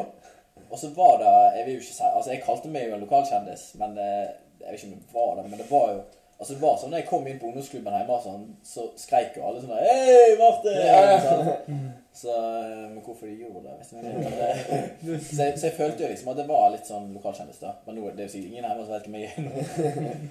Og 0.70 0.78
så 0.78 0.90
var 0.94 1.18
det 1.18 1.58
Jeg 1.58 1.66
vil 1.66 1.74
jo 1.74 1.80
ikke 1.82 1.94
si 1.96 2.04
Altså, 2.14 2.32
jeg 2.32 2.42
kalte 2.46 2.70
meg 2.70 2.88
jo 2.88 2.96
en 2.96 3.04
lokalkjendis, 3.04 3.64
men 3.82 3.98
eh, 3.98 4.26
jeg 4.60 4.68
vet 4.72 4.82
ikke 4.84 4.90
om 4.92 4.98
det 5.00 5.14
var 5.16 5.32
det. 5.40 5.46
Men 5.50 5.62
det 5.62 5.70
var 5.72 5.94
jo 5.96 6.02
Altså, 6.40 6.54
det 6.54 6.62
var 6.62 6.76
sånn 6.80 6.94
når 6.94 7.02
jeg 7.02 7.08
kom 7.10 7.26
inn 7.28 7.40
på 7.40 7.50
ungdomsklubben 7.50 7.96
hjemme, 7.98 8.18
sånn, 8.24 8.44
så 8.64 8.86
skreik 8.96 9.34
jo 9.36 9.42
alle 9.44 9.60
sånn 9.60 9.74
Hei, 9.76 10.38
Martin!' 10.40 10.78
Ja, 10.86 11.00
ja. 11.10 11.18
Sånn. 11.26 11.82
Så 12.16 12.36
eh, 12.36 12.86
Men 12.94 13.02
hvorfor 13.04 13.28
de 13.28 13.34
gjorde 13.42 13.66
det, 13.66 13.74
vet 13.80 13.92
jeg 13.92 14.62
ikke. 14.62 15.18
Så 15.26 15.42
jeg, 15.42 15.58
så 15.60 15.68
jeg 15.68 15.76
følte 15.76 16.06
jo 16.06 16.12
liksom 16.14 16.32
at 16.32 16.40
det 16.40 16.48
var 16.48 16.70
litt 16.76 16.88
sånn 16.88 17.10
lokalkjendis, 17.18 17.60
da. 17.64 17.74
Men 17.88 18.00
nå 18.00 18.14
det 18.14 18.24
er 18.24 18.30
jo 18.30 18.34
sikkert 18.36 18.54
ingen 18.54 18.70
hjemme 18.70 18.86
som 18.86 18.96
vet 18.96 19.10
hvem 19.10 19.20
jeg 19.20 19.34
er 19.34 19.42
nå. 19.50 20.30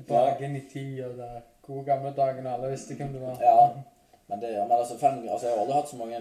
tilbake 0.00 0.48
inn 0.48 0.56
i 0.56 0.64
tida 0.70 1.12
der 1.18 1.40
gode 1.70 1.86
gamle 1.86 2.12
dagene. 2.16 2.52
Alle 2.52 2.72
visste 2.74 2.98
hvem 2.98 3.14
du 3.14 3.22
var. 3.22 3.40
Ja. 3.44 3.70
Men, 4.30 4.42
det, 4.42 4.50
men 4.54 4.72
altså, 4.76 4.98
fan, 4.98 5.22
altså, 5.26 5.46
jeg 5.48 5.56
har 5.56 5.62
aldri 5.64 5.78
hatt 5.78 5.88
så 5.90 5.96
mange 5.98 6.18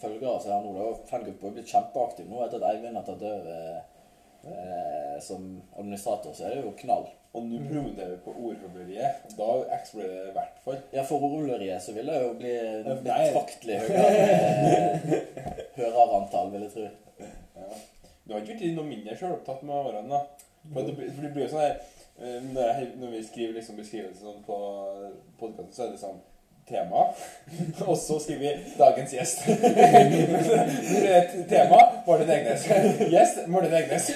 følgere 0.00 0.38
som 0.42 0.50
jeg 0.50 0.56
har 0.56 0.64
nå. 0.64 0.72
da. 0.78 0.94
Fangruppa 1.10 1.50
er 1.50 1.58
blitt 1.58 1.74
kjempeaktiv 1.74 2.30
nå 2.30 2.40
etter 2.46 2.62
at 2.62 2.70
Eivind 2.72 2.98
har 2.98 3.04
tatt 3.06 3.26
over 3.28 3.52
eh, 3.54 5.20
som 5.22 5.44
administrator. 5.76 6.34
Så 6.34 6.48
er 6.48 6.56
det 6.56 6.64
jo 6.64 6.72
knall. 6.80 7.06
Og 7.34 7.46
nå 7.46 7.60
promoterer 7.66 8.12
vi 8.12 8.18
på 8.22 8.34
Ordforbleriet. 8.48 9.24
Da 9.38 9.48
eksploderer 9.76 10.20
det 10.20 10.32
i 10.32 10.34
hvert 10.36 10.58
fall. 10.66 10.80
Ja, 10.94 11.02
for 11.06 11.26
ordløriet 11.26 11.82
så 11.82 11.94
vil 11.96 12.10
det 12.10 12.20
jo 12.22 12.34
bli 12.38 12.52
betraktelig 12.86 13.80
høyere, 13.82 14.28
eh, 15.18 15.56
høyere 15.78 16.04
antall, 16.20 16.52
vil 16.54 16.66
jeg 16.66 16.74
tro. 16.76 16.84
Ja. 17.58 17.80
Du 18.24 18.34
har 18.34 18.42
ikke 18.42 18.60
blitt 18.60 18.78
noe 18.78 18.86
mindre 18.88 19.16
sjølopptatt 19.18 19.62
med 19.66 19.74
årene, 19.78 20.10
da? 20.10 20.50
For 20.72 20.80
det, 20.86 20.94
blir- 20.96 21.12
for 21.14 21.22
det 21.22 21.32
blir 21.34 21.44
jo 21.44 21.50
sånn 21.52 21.60
her 21.66 21.74
eh, 21.74 22.38
når, 22.52 22.62
jeg, 22.62 22.88
når 23.00 23.08
vi 23.16 23.22
skriver 23.26 23.52
liksom 23.58 23.76
beskrivelsen 23.76 24.22
sånn 24.22 24.44
på 24.46 24.56
podkasten, 25.40 25.74
så 25.76 25.82
er 25.86 25.90
det 25.92 26.00
sånn 26.00 26.20
tema. 26.68 27.00
Og 27.90 27.96
så 28.00 28.14
skriver 28.22 28.40
vi 28.40 28.52
'dagens 28.78 29.12
gjest'. 29.12 29.44
Tema 31.50 31.80
Martin 32.06 32.30
Egnes. 32.30 32.62
Gjest 33.12 33.36
Martin 33.52 33.74
Egnes. 33.74 34.06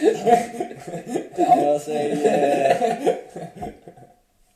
Ja, 1.38 1.54
men 1.54 1.66
altså, 1.68 1.92
jeg, 1.92 2.10
eh, 2.24 2.76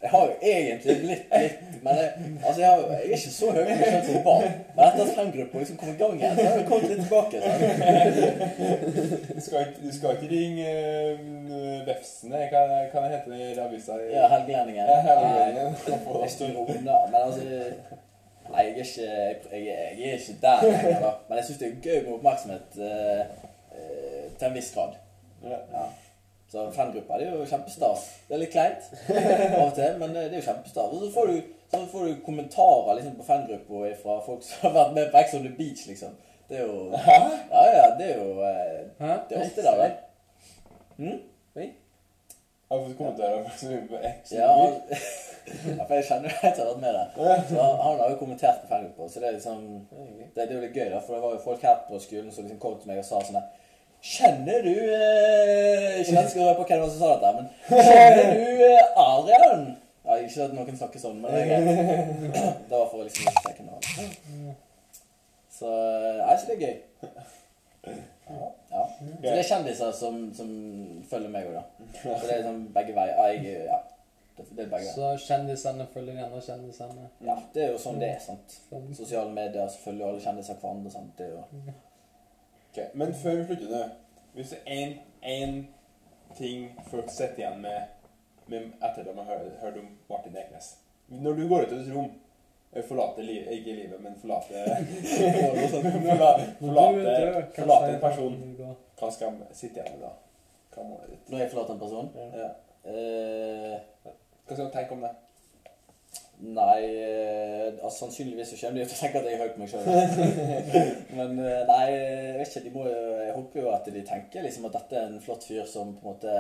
jeg 0.03 0.11
har 0.11 0.23
jo 0.27 0.35
egentlig 0.43 0.95
blitt 1.01 1.35
litt 1.41 1.59
Men 1.83 1.99
jeg, 1.99 2.11
altså, 2.47 2.61
jeg, 2.61 2.71
har, 2.71 2.79
jeg 2.91 2.99
er 2.99 3.17
ikke 3.17 3.31
så 3.31 3.51
høy 3.51 3.69
selv 3.69 4.07
som 4.09 4.25
barn. 4.25 4.57
Men 4.77 4.85
etter 4.87 5.03
at 5.05 5.15
fangruppa 5.19 5.63
liksom 5.63 5.79
kom 5.79 5.93
i 5.93 5.97
gang 6.01 6.15
igjen, 6.17 6.37
så 6.39 6.47
har 6.47 6.59
jeg 6.59 6.67
kommet 6.71 6.91
litt 6.91 7.03
tilbake. 7.05 7.37
Så. 7.43 7.51
Du 9.35 9.41
skal 9.47 9.73
du 9.83 9.91
skal 9.97 10.17
ikke 10.17 10.31
ringe 10.33 10.69
uh, 10.73 11.87
Vefsene, 11.87 12.45
hva, 12.53 12.63
hva 12.93 13.05
heter 13.13 13.35
det 13.35 13.49
i 13.49 13.63
avisa? 13.63 13.99
Ja, 14.11 14.29
Helgelendingen. 14.35 14.85
Ja, 14.91 15.01
Helgelendingen. 15.07 15.75
Jeg 16.23 16.35
står 16.37 16.61
unna. 16.63 16.99
Men 17.11 17.21
altså 17.23 17.43
Nei, 18.53 18.63
jeg 18.67 18.73
er 18.73 18.85
ikke, 18.85 19.05
jeg, 19.53 19.67
jeg 19.99 20.09
er 20.09 20.19
ikke 20.19 20.39
der 20.43 20.65
lenger, 20.67 20.99
da. 21.01 21.11
Men 21.29 21.39
jeg 21.39 21.47
syns 21.47 21.61
det 21.61 21.69
er 21.69 21.77
gøy 21.87 22.01
med 22.05 22.15
oppmerksomhet 22.19 22.81
uh, 22.83 23.21
uh, 23.73 24.25
til 24.39 24.49
en 24.49 24.57
viss 24.59 24.75
grad. 24.75 24.99
Ja. 25.47 25.87
Så 26.53 26.71
fangruppa 26.71 27.17
det 27.19 27.27
er 27.27 27.37
jo 27.39 27.47
kjempestas. 27.49 28.03
Det 28.29 28.35
er 28.37 28.41
litt 28.43 28.51
kleint 28.53 28.89
av 29.57 29.63
og 29.63 29.71
til, 29.73 29.95
men 30.03 30.11
det 30.13 30.27
det 30.27 30.37
er 30.37 30.43
jo 30.43 30.49
kjempestas. 30.51 30.91
Og 30.93 30.99
så 31.01 31.09
får 31.15 31.31
du, 31.31 31.39
så 31.73 31.81
får 31.89 32.05
du 32.05 32.19
kommentarer 32.27 32.99
liksom, 32.99 33.15
på 33.17 33.25
fangruppa 33.25 33.93
fra 34.03 34.17
folk 34.27 34.43
som 34.45 34.67
har 34.67 34.75
vært 34.75 34.93
med 34.99 35.09
på 35.15 35.23
Ex 35.23 35.33
on 35.39 35.47
the 35.47 35.53
Beach, 35.57 35.87
liksom. 35.89 36.13
Det 36.51 36.59
er 36.59 36.67
jo 36.67 36.91
Hæ? 37.07 37.17
Ja, 37.55 37.63
ja, 37.79 37.87
det 37.97 38.11
er 38.11 38.21
jo 38.21 38.45
eh, 38.45 38.83
Hæ? 38.99 39.15
Det 39.31 39.39
er 39.39 39.47
ofte 39.47 39.65
der, 39.65 39.81
da. 39.81 39.89
Hm? 40.99 41.23
Har 42.69 42.79
du 42.79 42.85
fått 42.85 42.99
kommentarer 43.01 43.43
på 43.47 43.57
som 43.57 43.73
on 43.73 43.89
the 43.89 43.97
Beach. 43.97 44.37
Ja, 44.37 44.53
ja, 45.79 45.89
for 45.89 45.97
jeg 45.97 46.05
kjenner 46.11 46.37
jo 46.37 46.37
at 46.37 46.53
jeg 46.53 46.67
har 46.67 46.71
vært 46.75 46.85
med 46.85 47.01
der. 47.01 47.43
Så 47.49 47.65
han 47.87 48.05
har 48.05 48.13
jo 48.13 48.21
kommentert 48.21 48.61
på 48.61 48.75
fangruppa, 48.75 49.09
så 49.09 49.25
det 49.25 49.31
er 49.31 49.41
liksom 49.41 49.65
det, 49.89 50.31
det 50.37 50.51
er 50.51 50.55
jo 50.59 50.63
litt 50.67 50.77
gøy, 50.77 50.93
da. 50.93 51.01
For 51.01 51.17
det 51.17 51.25
var 51.25 51.35
jo 51.39 51.45
folk 51.49 51.65
her 51.65 51.81
på 51.89 52.05
skolen 52.11 52.29
som 52.29 52.45
liksom 52.45 52.61
kom 52.61 52.77
til 52.77 52.93
meg 52.93 53.01
og 53.01 53.09
sa 53.09 53.25
sånn 53.25 53.41
her 53.41 53.51
Kjenner 54.03 54.65
du 54.67 54.73
eh, 54.73 56.01
Ikke 56.01 56.17
at 56.17 56.25
jeg 56.25 56.31
skal 56.33 56.49
røpe 56.49 56.65
hvem 56.67 56.89
som 56.91 56.99
sa 56.99 57.11
dette, 57.15 57.31
men 57.37 57.47
Kjenner 57.87 58.33
du 58.35 58.65
eh, 58.67 58.99
Adrian? 58.99 59.65
Ja, 60.03 60.17
ikke 60.19 60.49
at 60.49 60.57
noen 60.57 60.79
snakker 60.81 60.99
sånn, 60.99 61.21
men 61.23 61.31
det 61.31 61.45
greit. 61.47 62.33
Det 62.67 62.75
var 62.75 62.89
for 62.91 62.99
å 62.99 63.07
liksom 63.07 63.29
ikke 63.31 63.45
trekke 63.45 63.67
noe. 63.69 64.55
Så 65.55 65.71
er 65.71 66.33
ikke 66.35 66.49
det 66.49 66.67
gøy. 66.67 66.75
Ja. 68.33 68.83
Så 68.83 69.07
det 69.23 69.33
er 69.37 69.47
kjendiser 69.47 69.95
som, 69.95 70.19
som 70.35 70.51
følger 71.11 71.31
meg 71.31 71.47
òg, 71.53 71.61
da. 71.61 71.63
Så 72.03 72.19
det 72.27 72.35
er 72.35 72.45
sånn 72.49 72.65
begge 72.75 72.97
veier. 72.97 73.15
Ja, 73.15 73.29
jeg, 73.31 73.63
ja. 73.71 73.79
Det, 74.35 74.49
det 74.49 74.67
er 74.67 74.73
begge 74.75 74.75
veier. 74.81 74.93
Så 74.97 75.13
kjendisene 75.29 75.87
følger 75.95 76.19
de 76.19 76.27
andre 76.27 76.43
kjendisene. 76.49 77.09
Ja, 77.31 77.39
det 77.55 77.65
er 77.69 77.73
jo 77.77 77.81
sånn 77.87 78.03
det 78.03 78.11
er. 78.17 78.21
sant? 78.27 78.59
Sånn. 78.67 78.91
Sosiale 78.99 79.31
medier 79.39 79.71
følger 79.85 80.03
jo 80.03 80.11
alle 80.11 80.27
kjendiser 80.27 80.59
hverandre. 80.59 80.95
sant? 80.99 81.15
Det 81.19 81.31
er 81.31 81.37
jo... 81.39 81.77
Ok, 82.73 82.79
Men 82.95 83.14
før 83.14 83.35
vi 83.37 83.45
slutter 83.45 83.69
nå 83.76 83.83
Hvis 84.35 84.55
det 84.55 84.59
er 84.67 84.93
én 85.29 85.59
ting 86.38 86.71
folk 86.88 87.11
sitter 87.12 87.43
igjen 87.43 87.59
med, 87.61 87.83
med 88.49 88.71
etter 88.83 89.05
de 89.05 89.12
har 89.19 89.43
hørt, 89.61 89.76
om 89.76 89.91
Martin 90.11 90.37
Eknes 90.41 90.71
Når 91.12 91.33
du 91.37 91.43
går 91.49 91.67
ut 91.67 91.73
av 91.75 91.79
et 91.83 91.91
rom 91.95 92.09
eh, 92.73 92.85
Forlater 92.88 93.23
livet 93.29 93.52
Ikke 93.59 93.75
livet, 93.76 94.00
men 94.00 94.17
forlater 94.21 94.57
Forlater, 95.61 96.47
forlater, 96.61 97.47
forlater 97.59 97.95
en 97.95 98.00
person 98.00 98.38
Hva 98.99 99.11
skal 99.12 99.37
de 99.43 99.55
sitte 99.57 99.83
igjen 99.83 99.99
med 99.99 100.07
da? 100.07 100.14
Hva 100.73 100.87
må 100.87 100.97
målet? 100.97 101.19
Når 101.29 101.38
jeg 101.45 101.50
forlater 101.52 101.75
en 101.76 101.83
person 101.85 102.09
Ja. 102.41 102.49
eh, 102.88 103.76
Hva 104.47 104.57
skal 104.57 104.64
du 104.67 104.73
tenke 104.79 104.97
om 104.97 105.05
det? 105.05 105.12
Nei 106.43 106.83
eh, 106.99 107.67
altså, 107.85 107.99
Sannsynligvis 107.99 108.49
så 108.51 108.57
kommer 108.59 108.81
de 108.83 108.87
til 108.91 108.97
å 108.97 109.01
tenke 109.01 109.21
at 109.21 109.27
jeg 109.29 109.37
er 109.37 109.43
høy 109.45 109.51
på 109.55 109.61
meg 109.63 109.71
sjøl. 109.71 109.85
Men 111.19 111.39
eh, 111.39 111.61
nei, 111.69 111.85
jeg 111.93 112.41
vet 112.41 112.49
ikke. 112.51 112.65
De 112.65 112.73
må 112.75 112.87
jo 112.89 112.99
Jeg 113.23 113.37
håper 113.37 113.63
jo 113.63 113.71
at 113.71 113.87
de 113.95 114.03
tenker 114.09 114.43
liksom 114.43 114.67
at 114.67 114.75
dette 114.81 114.99
er 114.99 115.07
en 115.07 115.23
flott 115.23 115.47
fyr 115.47 115.63
som 115.71 115.93
på 115.95 116.03
en 116.03 116.17
måte 116.17 116.35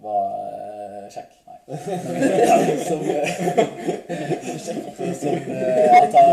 var 0.00 0.28
uh, 0.32 1.06
kjekk. 1.12 1.32
Nei. 1.44 1.58
som 2.88 3.02
uh, 3.04 3.26
som 4.60 4.76
at, 6.00 6.14
han, 6.16 6.30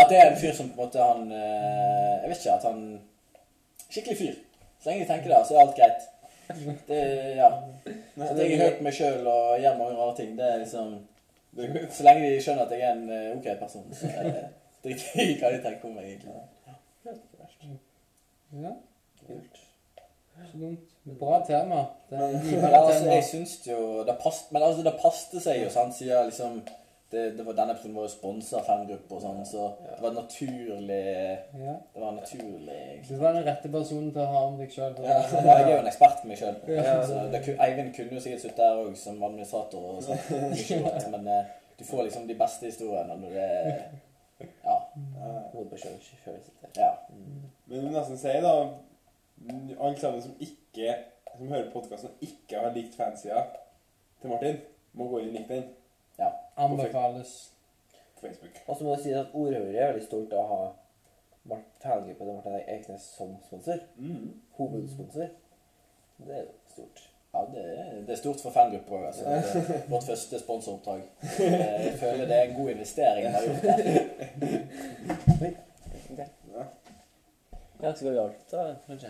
at 0.00 0.08
det 0.08 0.16
er 0.16 0.30
en 0.30 0.38
fyr 0.40 0.54
som 0.56 0.70
på 0.72 0.80
en 0.80 0.86
måte 0.86 1.08
han 1.08 1.28
Jeg 1.32 2.30
vet 2.30 2.38
ikke. 2.38 2.56
At 2.56 2.68
han 2.68 2.82
Skikkelig 3.92 4.18
fyr. 4.18 4.36
Så 4.80 4.90
lenge 4.90 5.04
de 5.04 5.08
tenker 5.08 5.32
det, 5.32 5.40
så 5.48 5.56
er 5.56 5.64
alt 5.66 5.76
greit. 5.76 6.04
Det, 6.88 7.00
ja. 7.36 7.50
At 8.24 8.38
jeg 8.40 8.54
er 8.54 8.62
høy 8.62 8.78
på 8.78 8.86
meg 8.86 8.96
sjøl 8.96 9.26
og 9.28 9.60
gjør 9.60 9.76
mange 9.78 9.98
rare 9.98 10.14
ting, 10.16 10.32
det 10.38 10.46
er 10.48 10.62
liksom. 10.62 10.94
Så 11.90 12.06
lenge 12.06 12.30
de 12.30 12.40
skjønner 12.40 12.64
at 12.64 12.72
jeg 12.72 12.86
er 12.86 12.94
en 12.96 13.10
eh, 13.12 13.36
ok 13.36 13.48
person, 13.60 13.84
så 13.94 14.08
driter 14.84 15.18
de 15.18 15.26
i 15.26 15.36
hva 15.40 15.50
de 15.52 15.60
tenker 15.64 15.88
om 15.88 15.98
meg, 15.98 16.04
egentlig. 16.14 16.32
Ja. 18.62 18.72
Så 20.50 20.58
dumt. 20.58 20.88
Bra 21.18 21.42
tema. 21.46 21.84
Det 22.10 22.18
er 22.18 22.32
Men 22.32 22.46
givende 22.46 22.78
altså, 22.80 23.10
jeg 23.10 23.24
syns 23.24 23.58
jo 23.66 24.04
det 24.06 24.16
past, 24.22 24.52
Men 24.52 24.62
altså, 24.62 24.82
det 24.82 24.94
passet 25.02 25.42
seg 25.42 25.62
jo, 25.64 25.70
sant, 25.70 25.96
siden 25.96 26.30
liksom 26.30 26.62
det, 27.12 27.22
det 27.38 27.44
var, 27.46 27.52
Denne 27.58 27.74
episoden 27.76 27.94
var 27.98 28.06
jo 28.06 28.12
sponsa 28.12 28.58
av 28.58 28.64
fangrupper 28.66 29.16
og 29.18 29.22
sånn, 29.22 29.40
så 29.46 29.66
det 29.84 29.98
var 30.00 30.14
naturlig 30.16 31.00
Ja. 31.60 31.74
Det 31.94 32.00
var 32.02 32.12
naturlig, 32.16 32.76
egentlig. 32.76 33.08
Du 33.08 33.20
var 33.22 33.34
den 33.36 33.44
rette 33.46 33.70
personen 33.74 34.12
til 34.14 34.22
å 34.24 34.28
ha 34.32 34.44
om 34.48 34.56
deg 34.60 34.72
sjøl. 34.72 34.94
Ja, 35.04 35.18
jeg 35.46 35.66
er 35.66 35.70
jo 35.74 35.80
en 35.82 35.90
ekspert 35.92 36.22
på 36.22 36.30
meg 36.30 36.40
sjøl. 36.40 36.56
Eivind 37.66 37.92
kunne 37.96 38.16
jo 38.16 38.22
sikkert 38.24 38.44
sittet 38.46 38.62
der 38.62 38.80
òg 38.86 38.96
som 39.00 39.20
administrator, 39.28 39.90
og 39.92 40.06
sånn. 40.06 41.12
Men 41.16 41.28
eh, 41.36 41.52
du 41.78 41.84
får 41.88 42.08
liksom 42.08 42.26
de 42.30 42.38
beste 42.40 42.70
historiene 42.72 43.18
når 43.20 43.36
du 43.36 43.38
er 43.44 43.68
Ja. 44.64 44.78
Sitter. 46.42 46.72
ja. 46.80 46.90
Men 47.66 47.76
jeg 47.76 47.84
vil 47.84 47.92
nesten 47.94 48.18
si 48.18 48.32
da 48.42 48.54
Alle 49.78 49.96
sammen 50.00 50.22
som 50.24 50.32
ikke 50.42 50.96
Som 51.36 51.48
hører 51.52 51.68
podkasten 51.72 52.10
og 52.10 52.24
ikke 52.26 52.58
har 52.64 52.74
likt 52.74 52.96
fansida 52.98 53.44
til 54.22 54.30
Martin, 54.30 54.58
må 54.94 55.06
gå 55.10 55.18
inn 55.22 55.30
og 55.32 55.38
like 55.40 55.54
den 55.54 55.64
Anbefales. 56.56 57.52
på 58.14 58.26
Facebook. 58.26 58.50
Og 58.66 58.76
så 58.76 58.84
må 58.84 58.94
jeg 58.94 59.02
si 59.04 59.12
at 59.18 59.26
Ordhøyre 59.34 59.78
er 59.78 59.92
veldig 59.92 60.06
stolt 60.06 60.32
av 60.32 60.38
å 60.44 60.46
ha 60.56 60.72
Mart- 61.44 61.80
fangruppa 61.82 62.24
og 62.24 62.34
Martin 62.34 62.60
Eiknes 62.68 63.02
som 63.16 63.32
sponsor. 63.46 63.80
Mm. 63.98 64.28
Hovedsponsor. 64.58 65.28
Det 66.22 66.36
er 66.38 66.44
stort. 66.70 67.08
Ja, 67.34 67.40
det 67.54 67.62
er, 67.78 67.92
det 68.06 68.12
er 68.12 68.16
stort 68.20 68.40
for 68.44 68.50
fangrupper 68.54 68.92
òg. 68.98 69.06
Altså. 69.08 69.24
Er 69.24 69.42
vårt 69.92 70.04
første 70.06 70.38
sponsoroppdrag. 70.38 71.00
Eh, 71.40 71.86
Jeg 71.86 71.94
føler 71.98 72.26
det 72.30 72.36
er 72.36 72.42
en 72.50 72.54
god 72.60 72.70
investering 72.70 73.26
vi 73.26 73.32
har 73.32 73.42
gjort 73.42 73.62
der. 73.62 73.82
Ja, 77.82 77.92
skal 77.94 78.10
vi 78.10 78.16
da, 78.16 78.74
kanskje? 78.86 79.08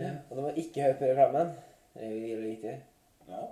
Ja. 0.00 0.10
Og 0.30 0.36
de 0.36 0.42
var 0.44 0.58
ikke 0.60 0.82
høy 0.84 0.92
på 0.98 1.04
reklamen. 1.08 1.52
Det 1.94 2.04
er 2.10 2.34
jo 2.34 2.40
viktig. 2.42 2.74
Ja 3.28 3.44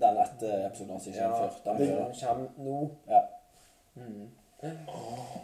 den 0.00 0.22
etter 0.22 0.66
episoden 0.66 1.00
som 1.00 1.12
ikke 1.12 1.24
ja, 1.24 1.42
førte. 1.42 1.76
Den 1.78 2.14
kommer 2.20 2.48
nå. 2.56 2.78
Ja. 3.08 3.20
Mm. 3.94 4.30
Oh. 4.88 5.36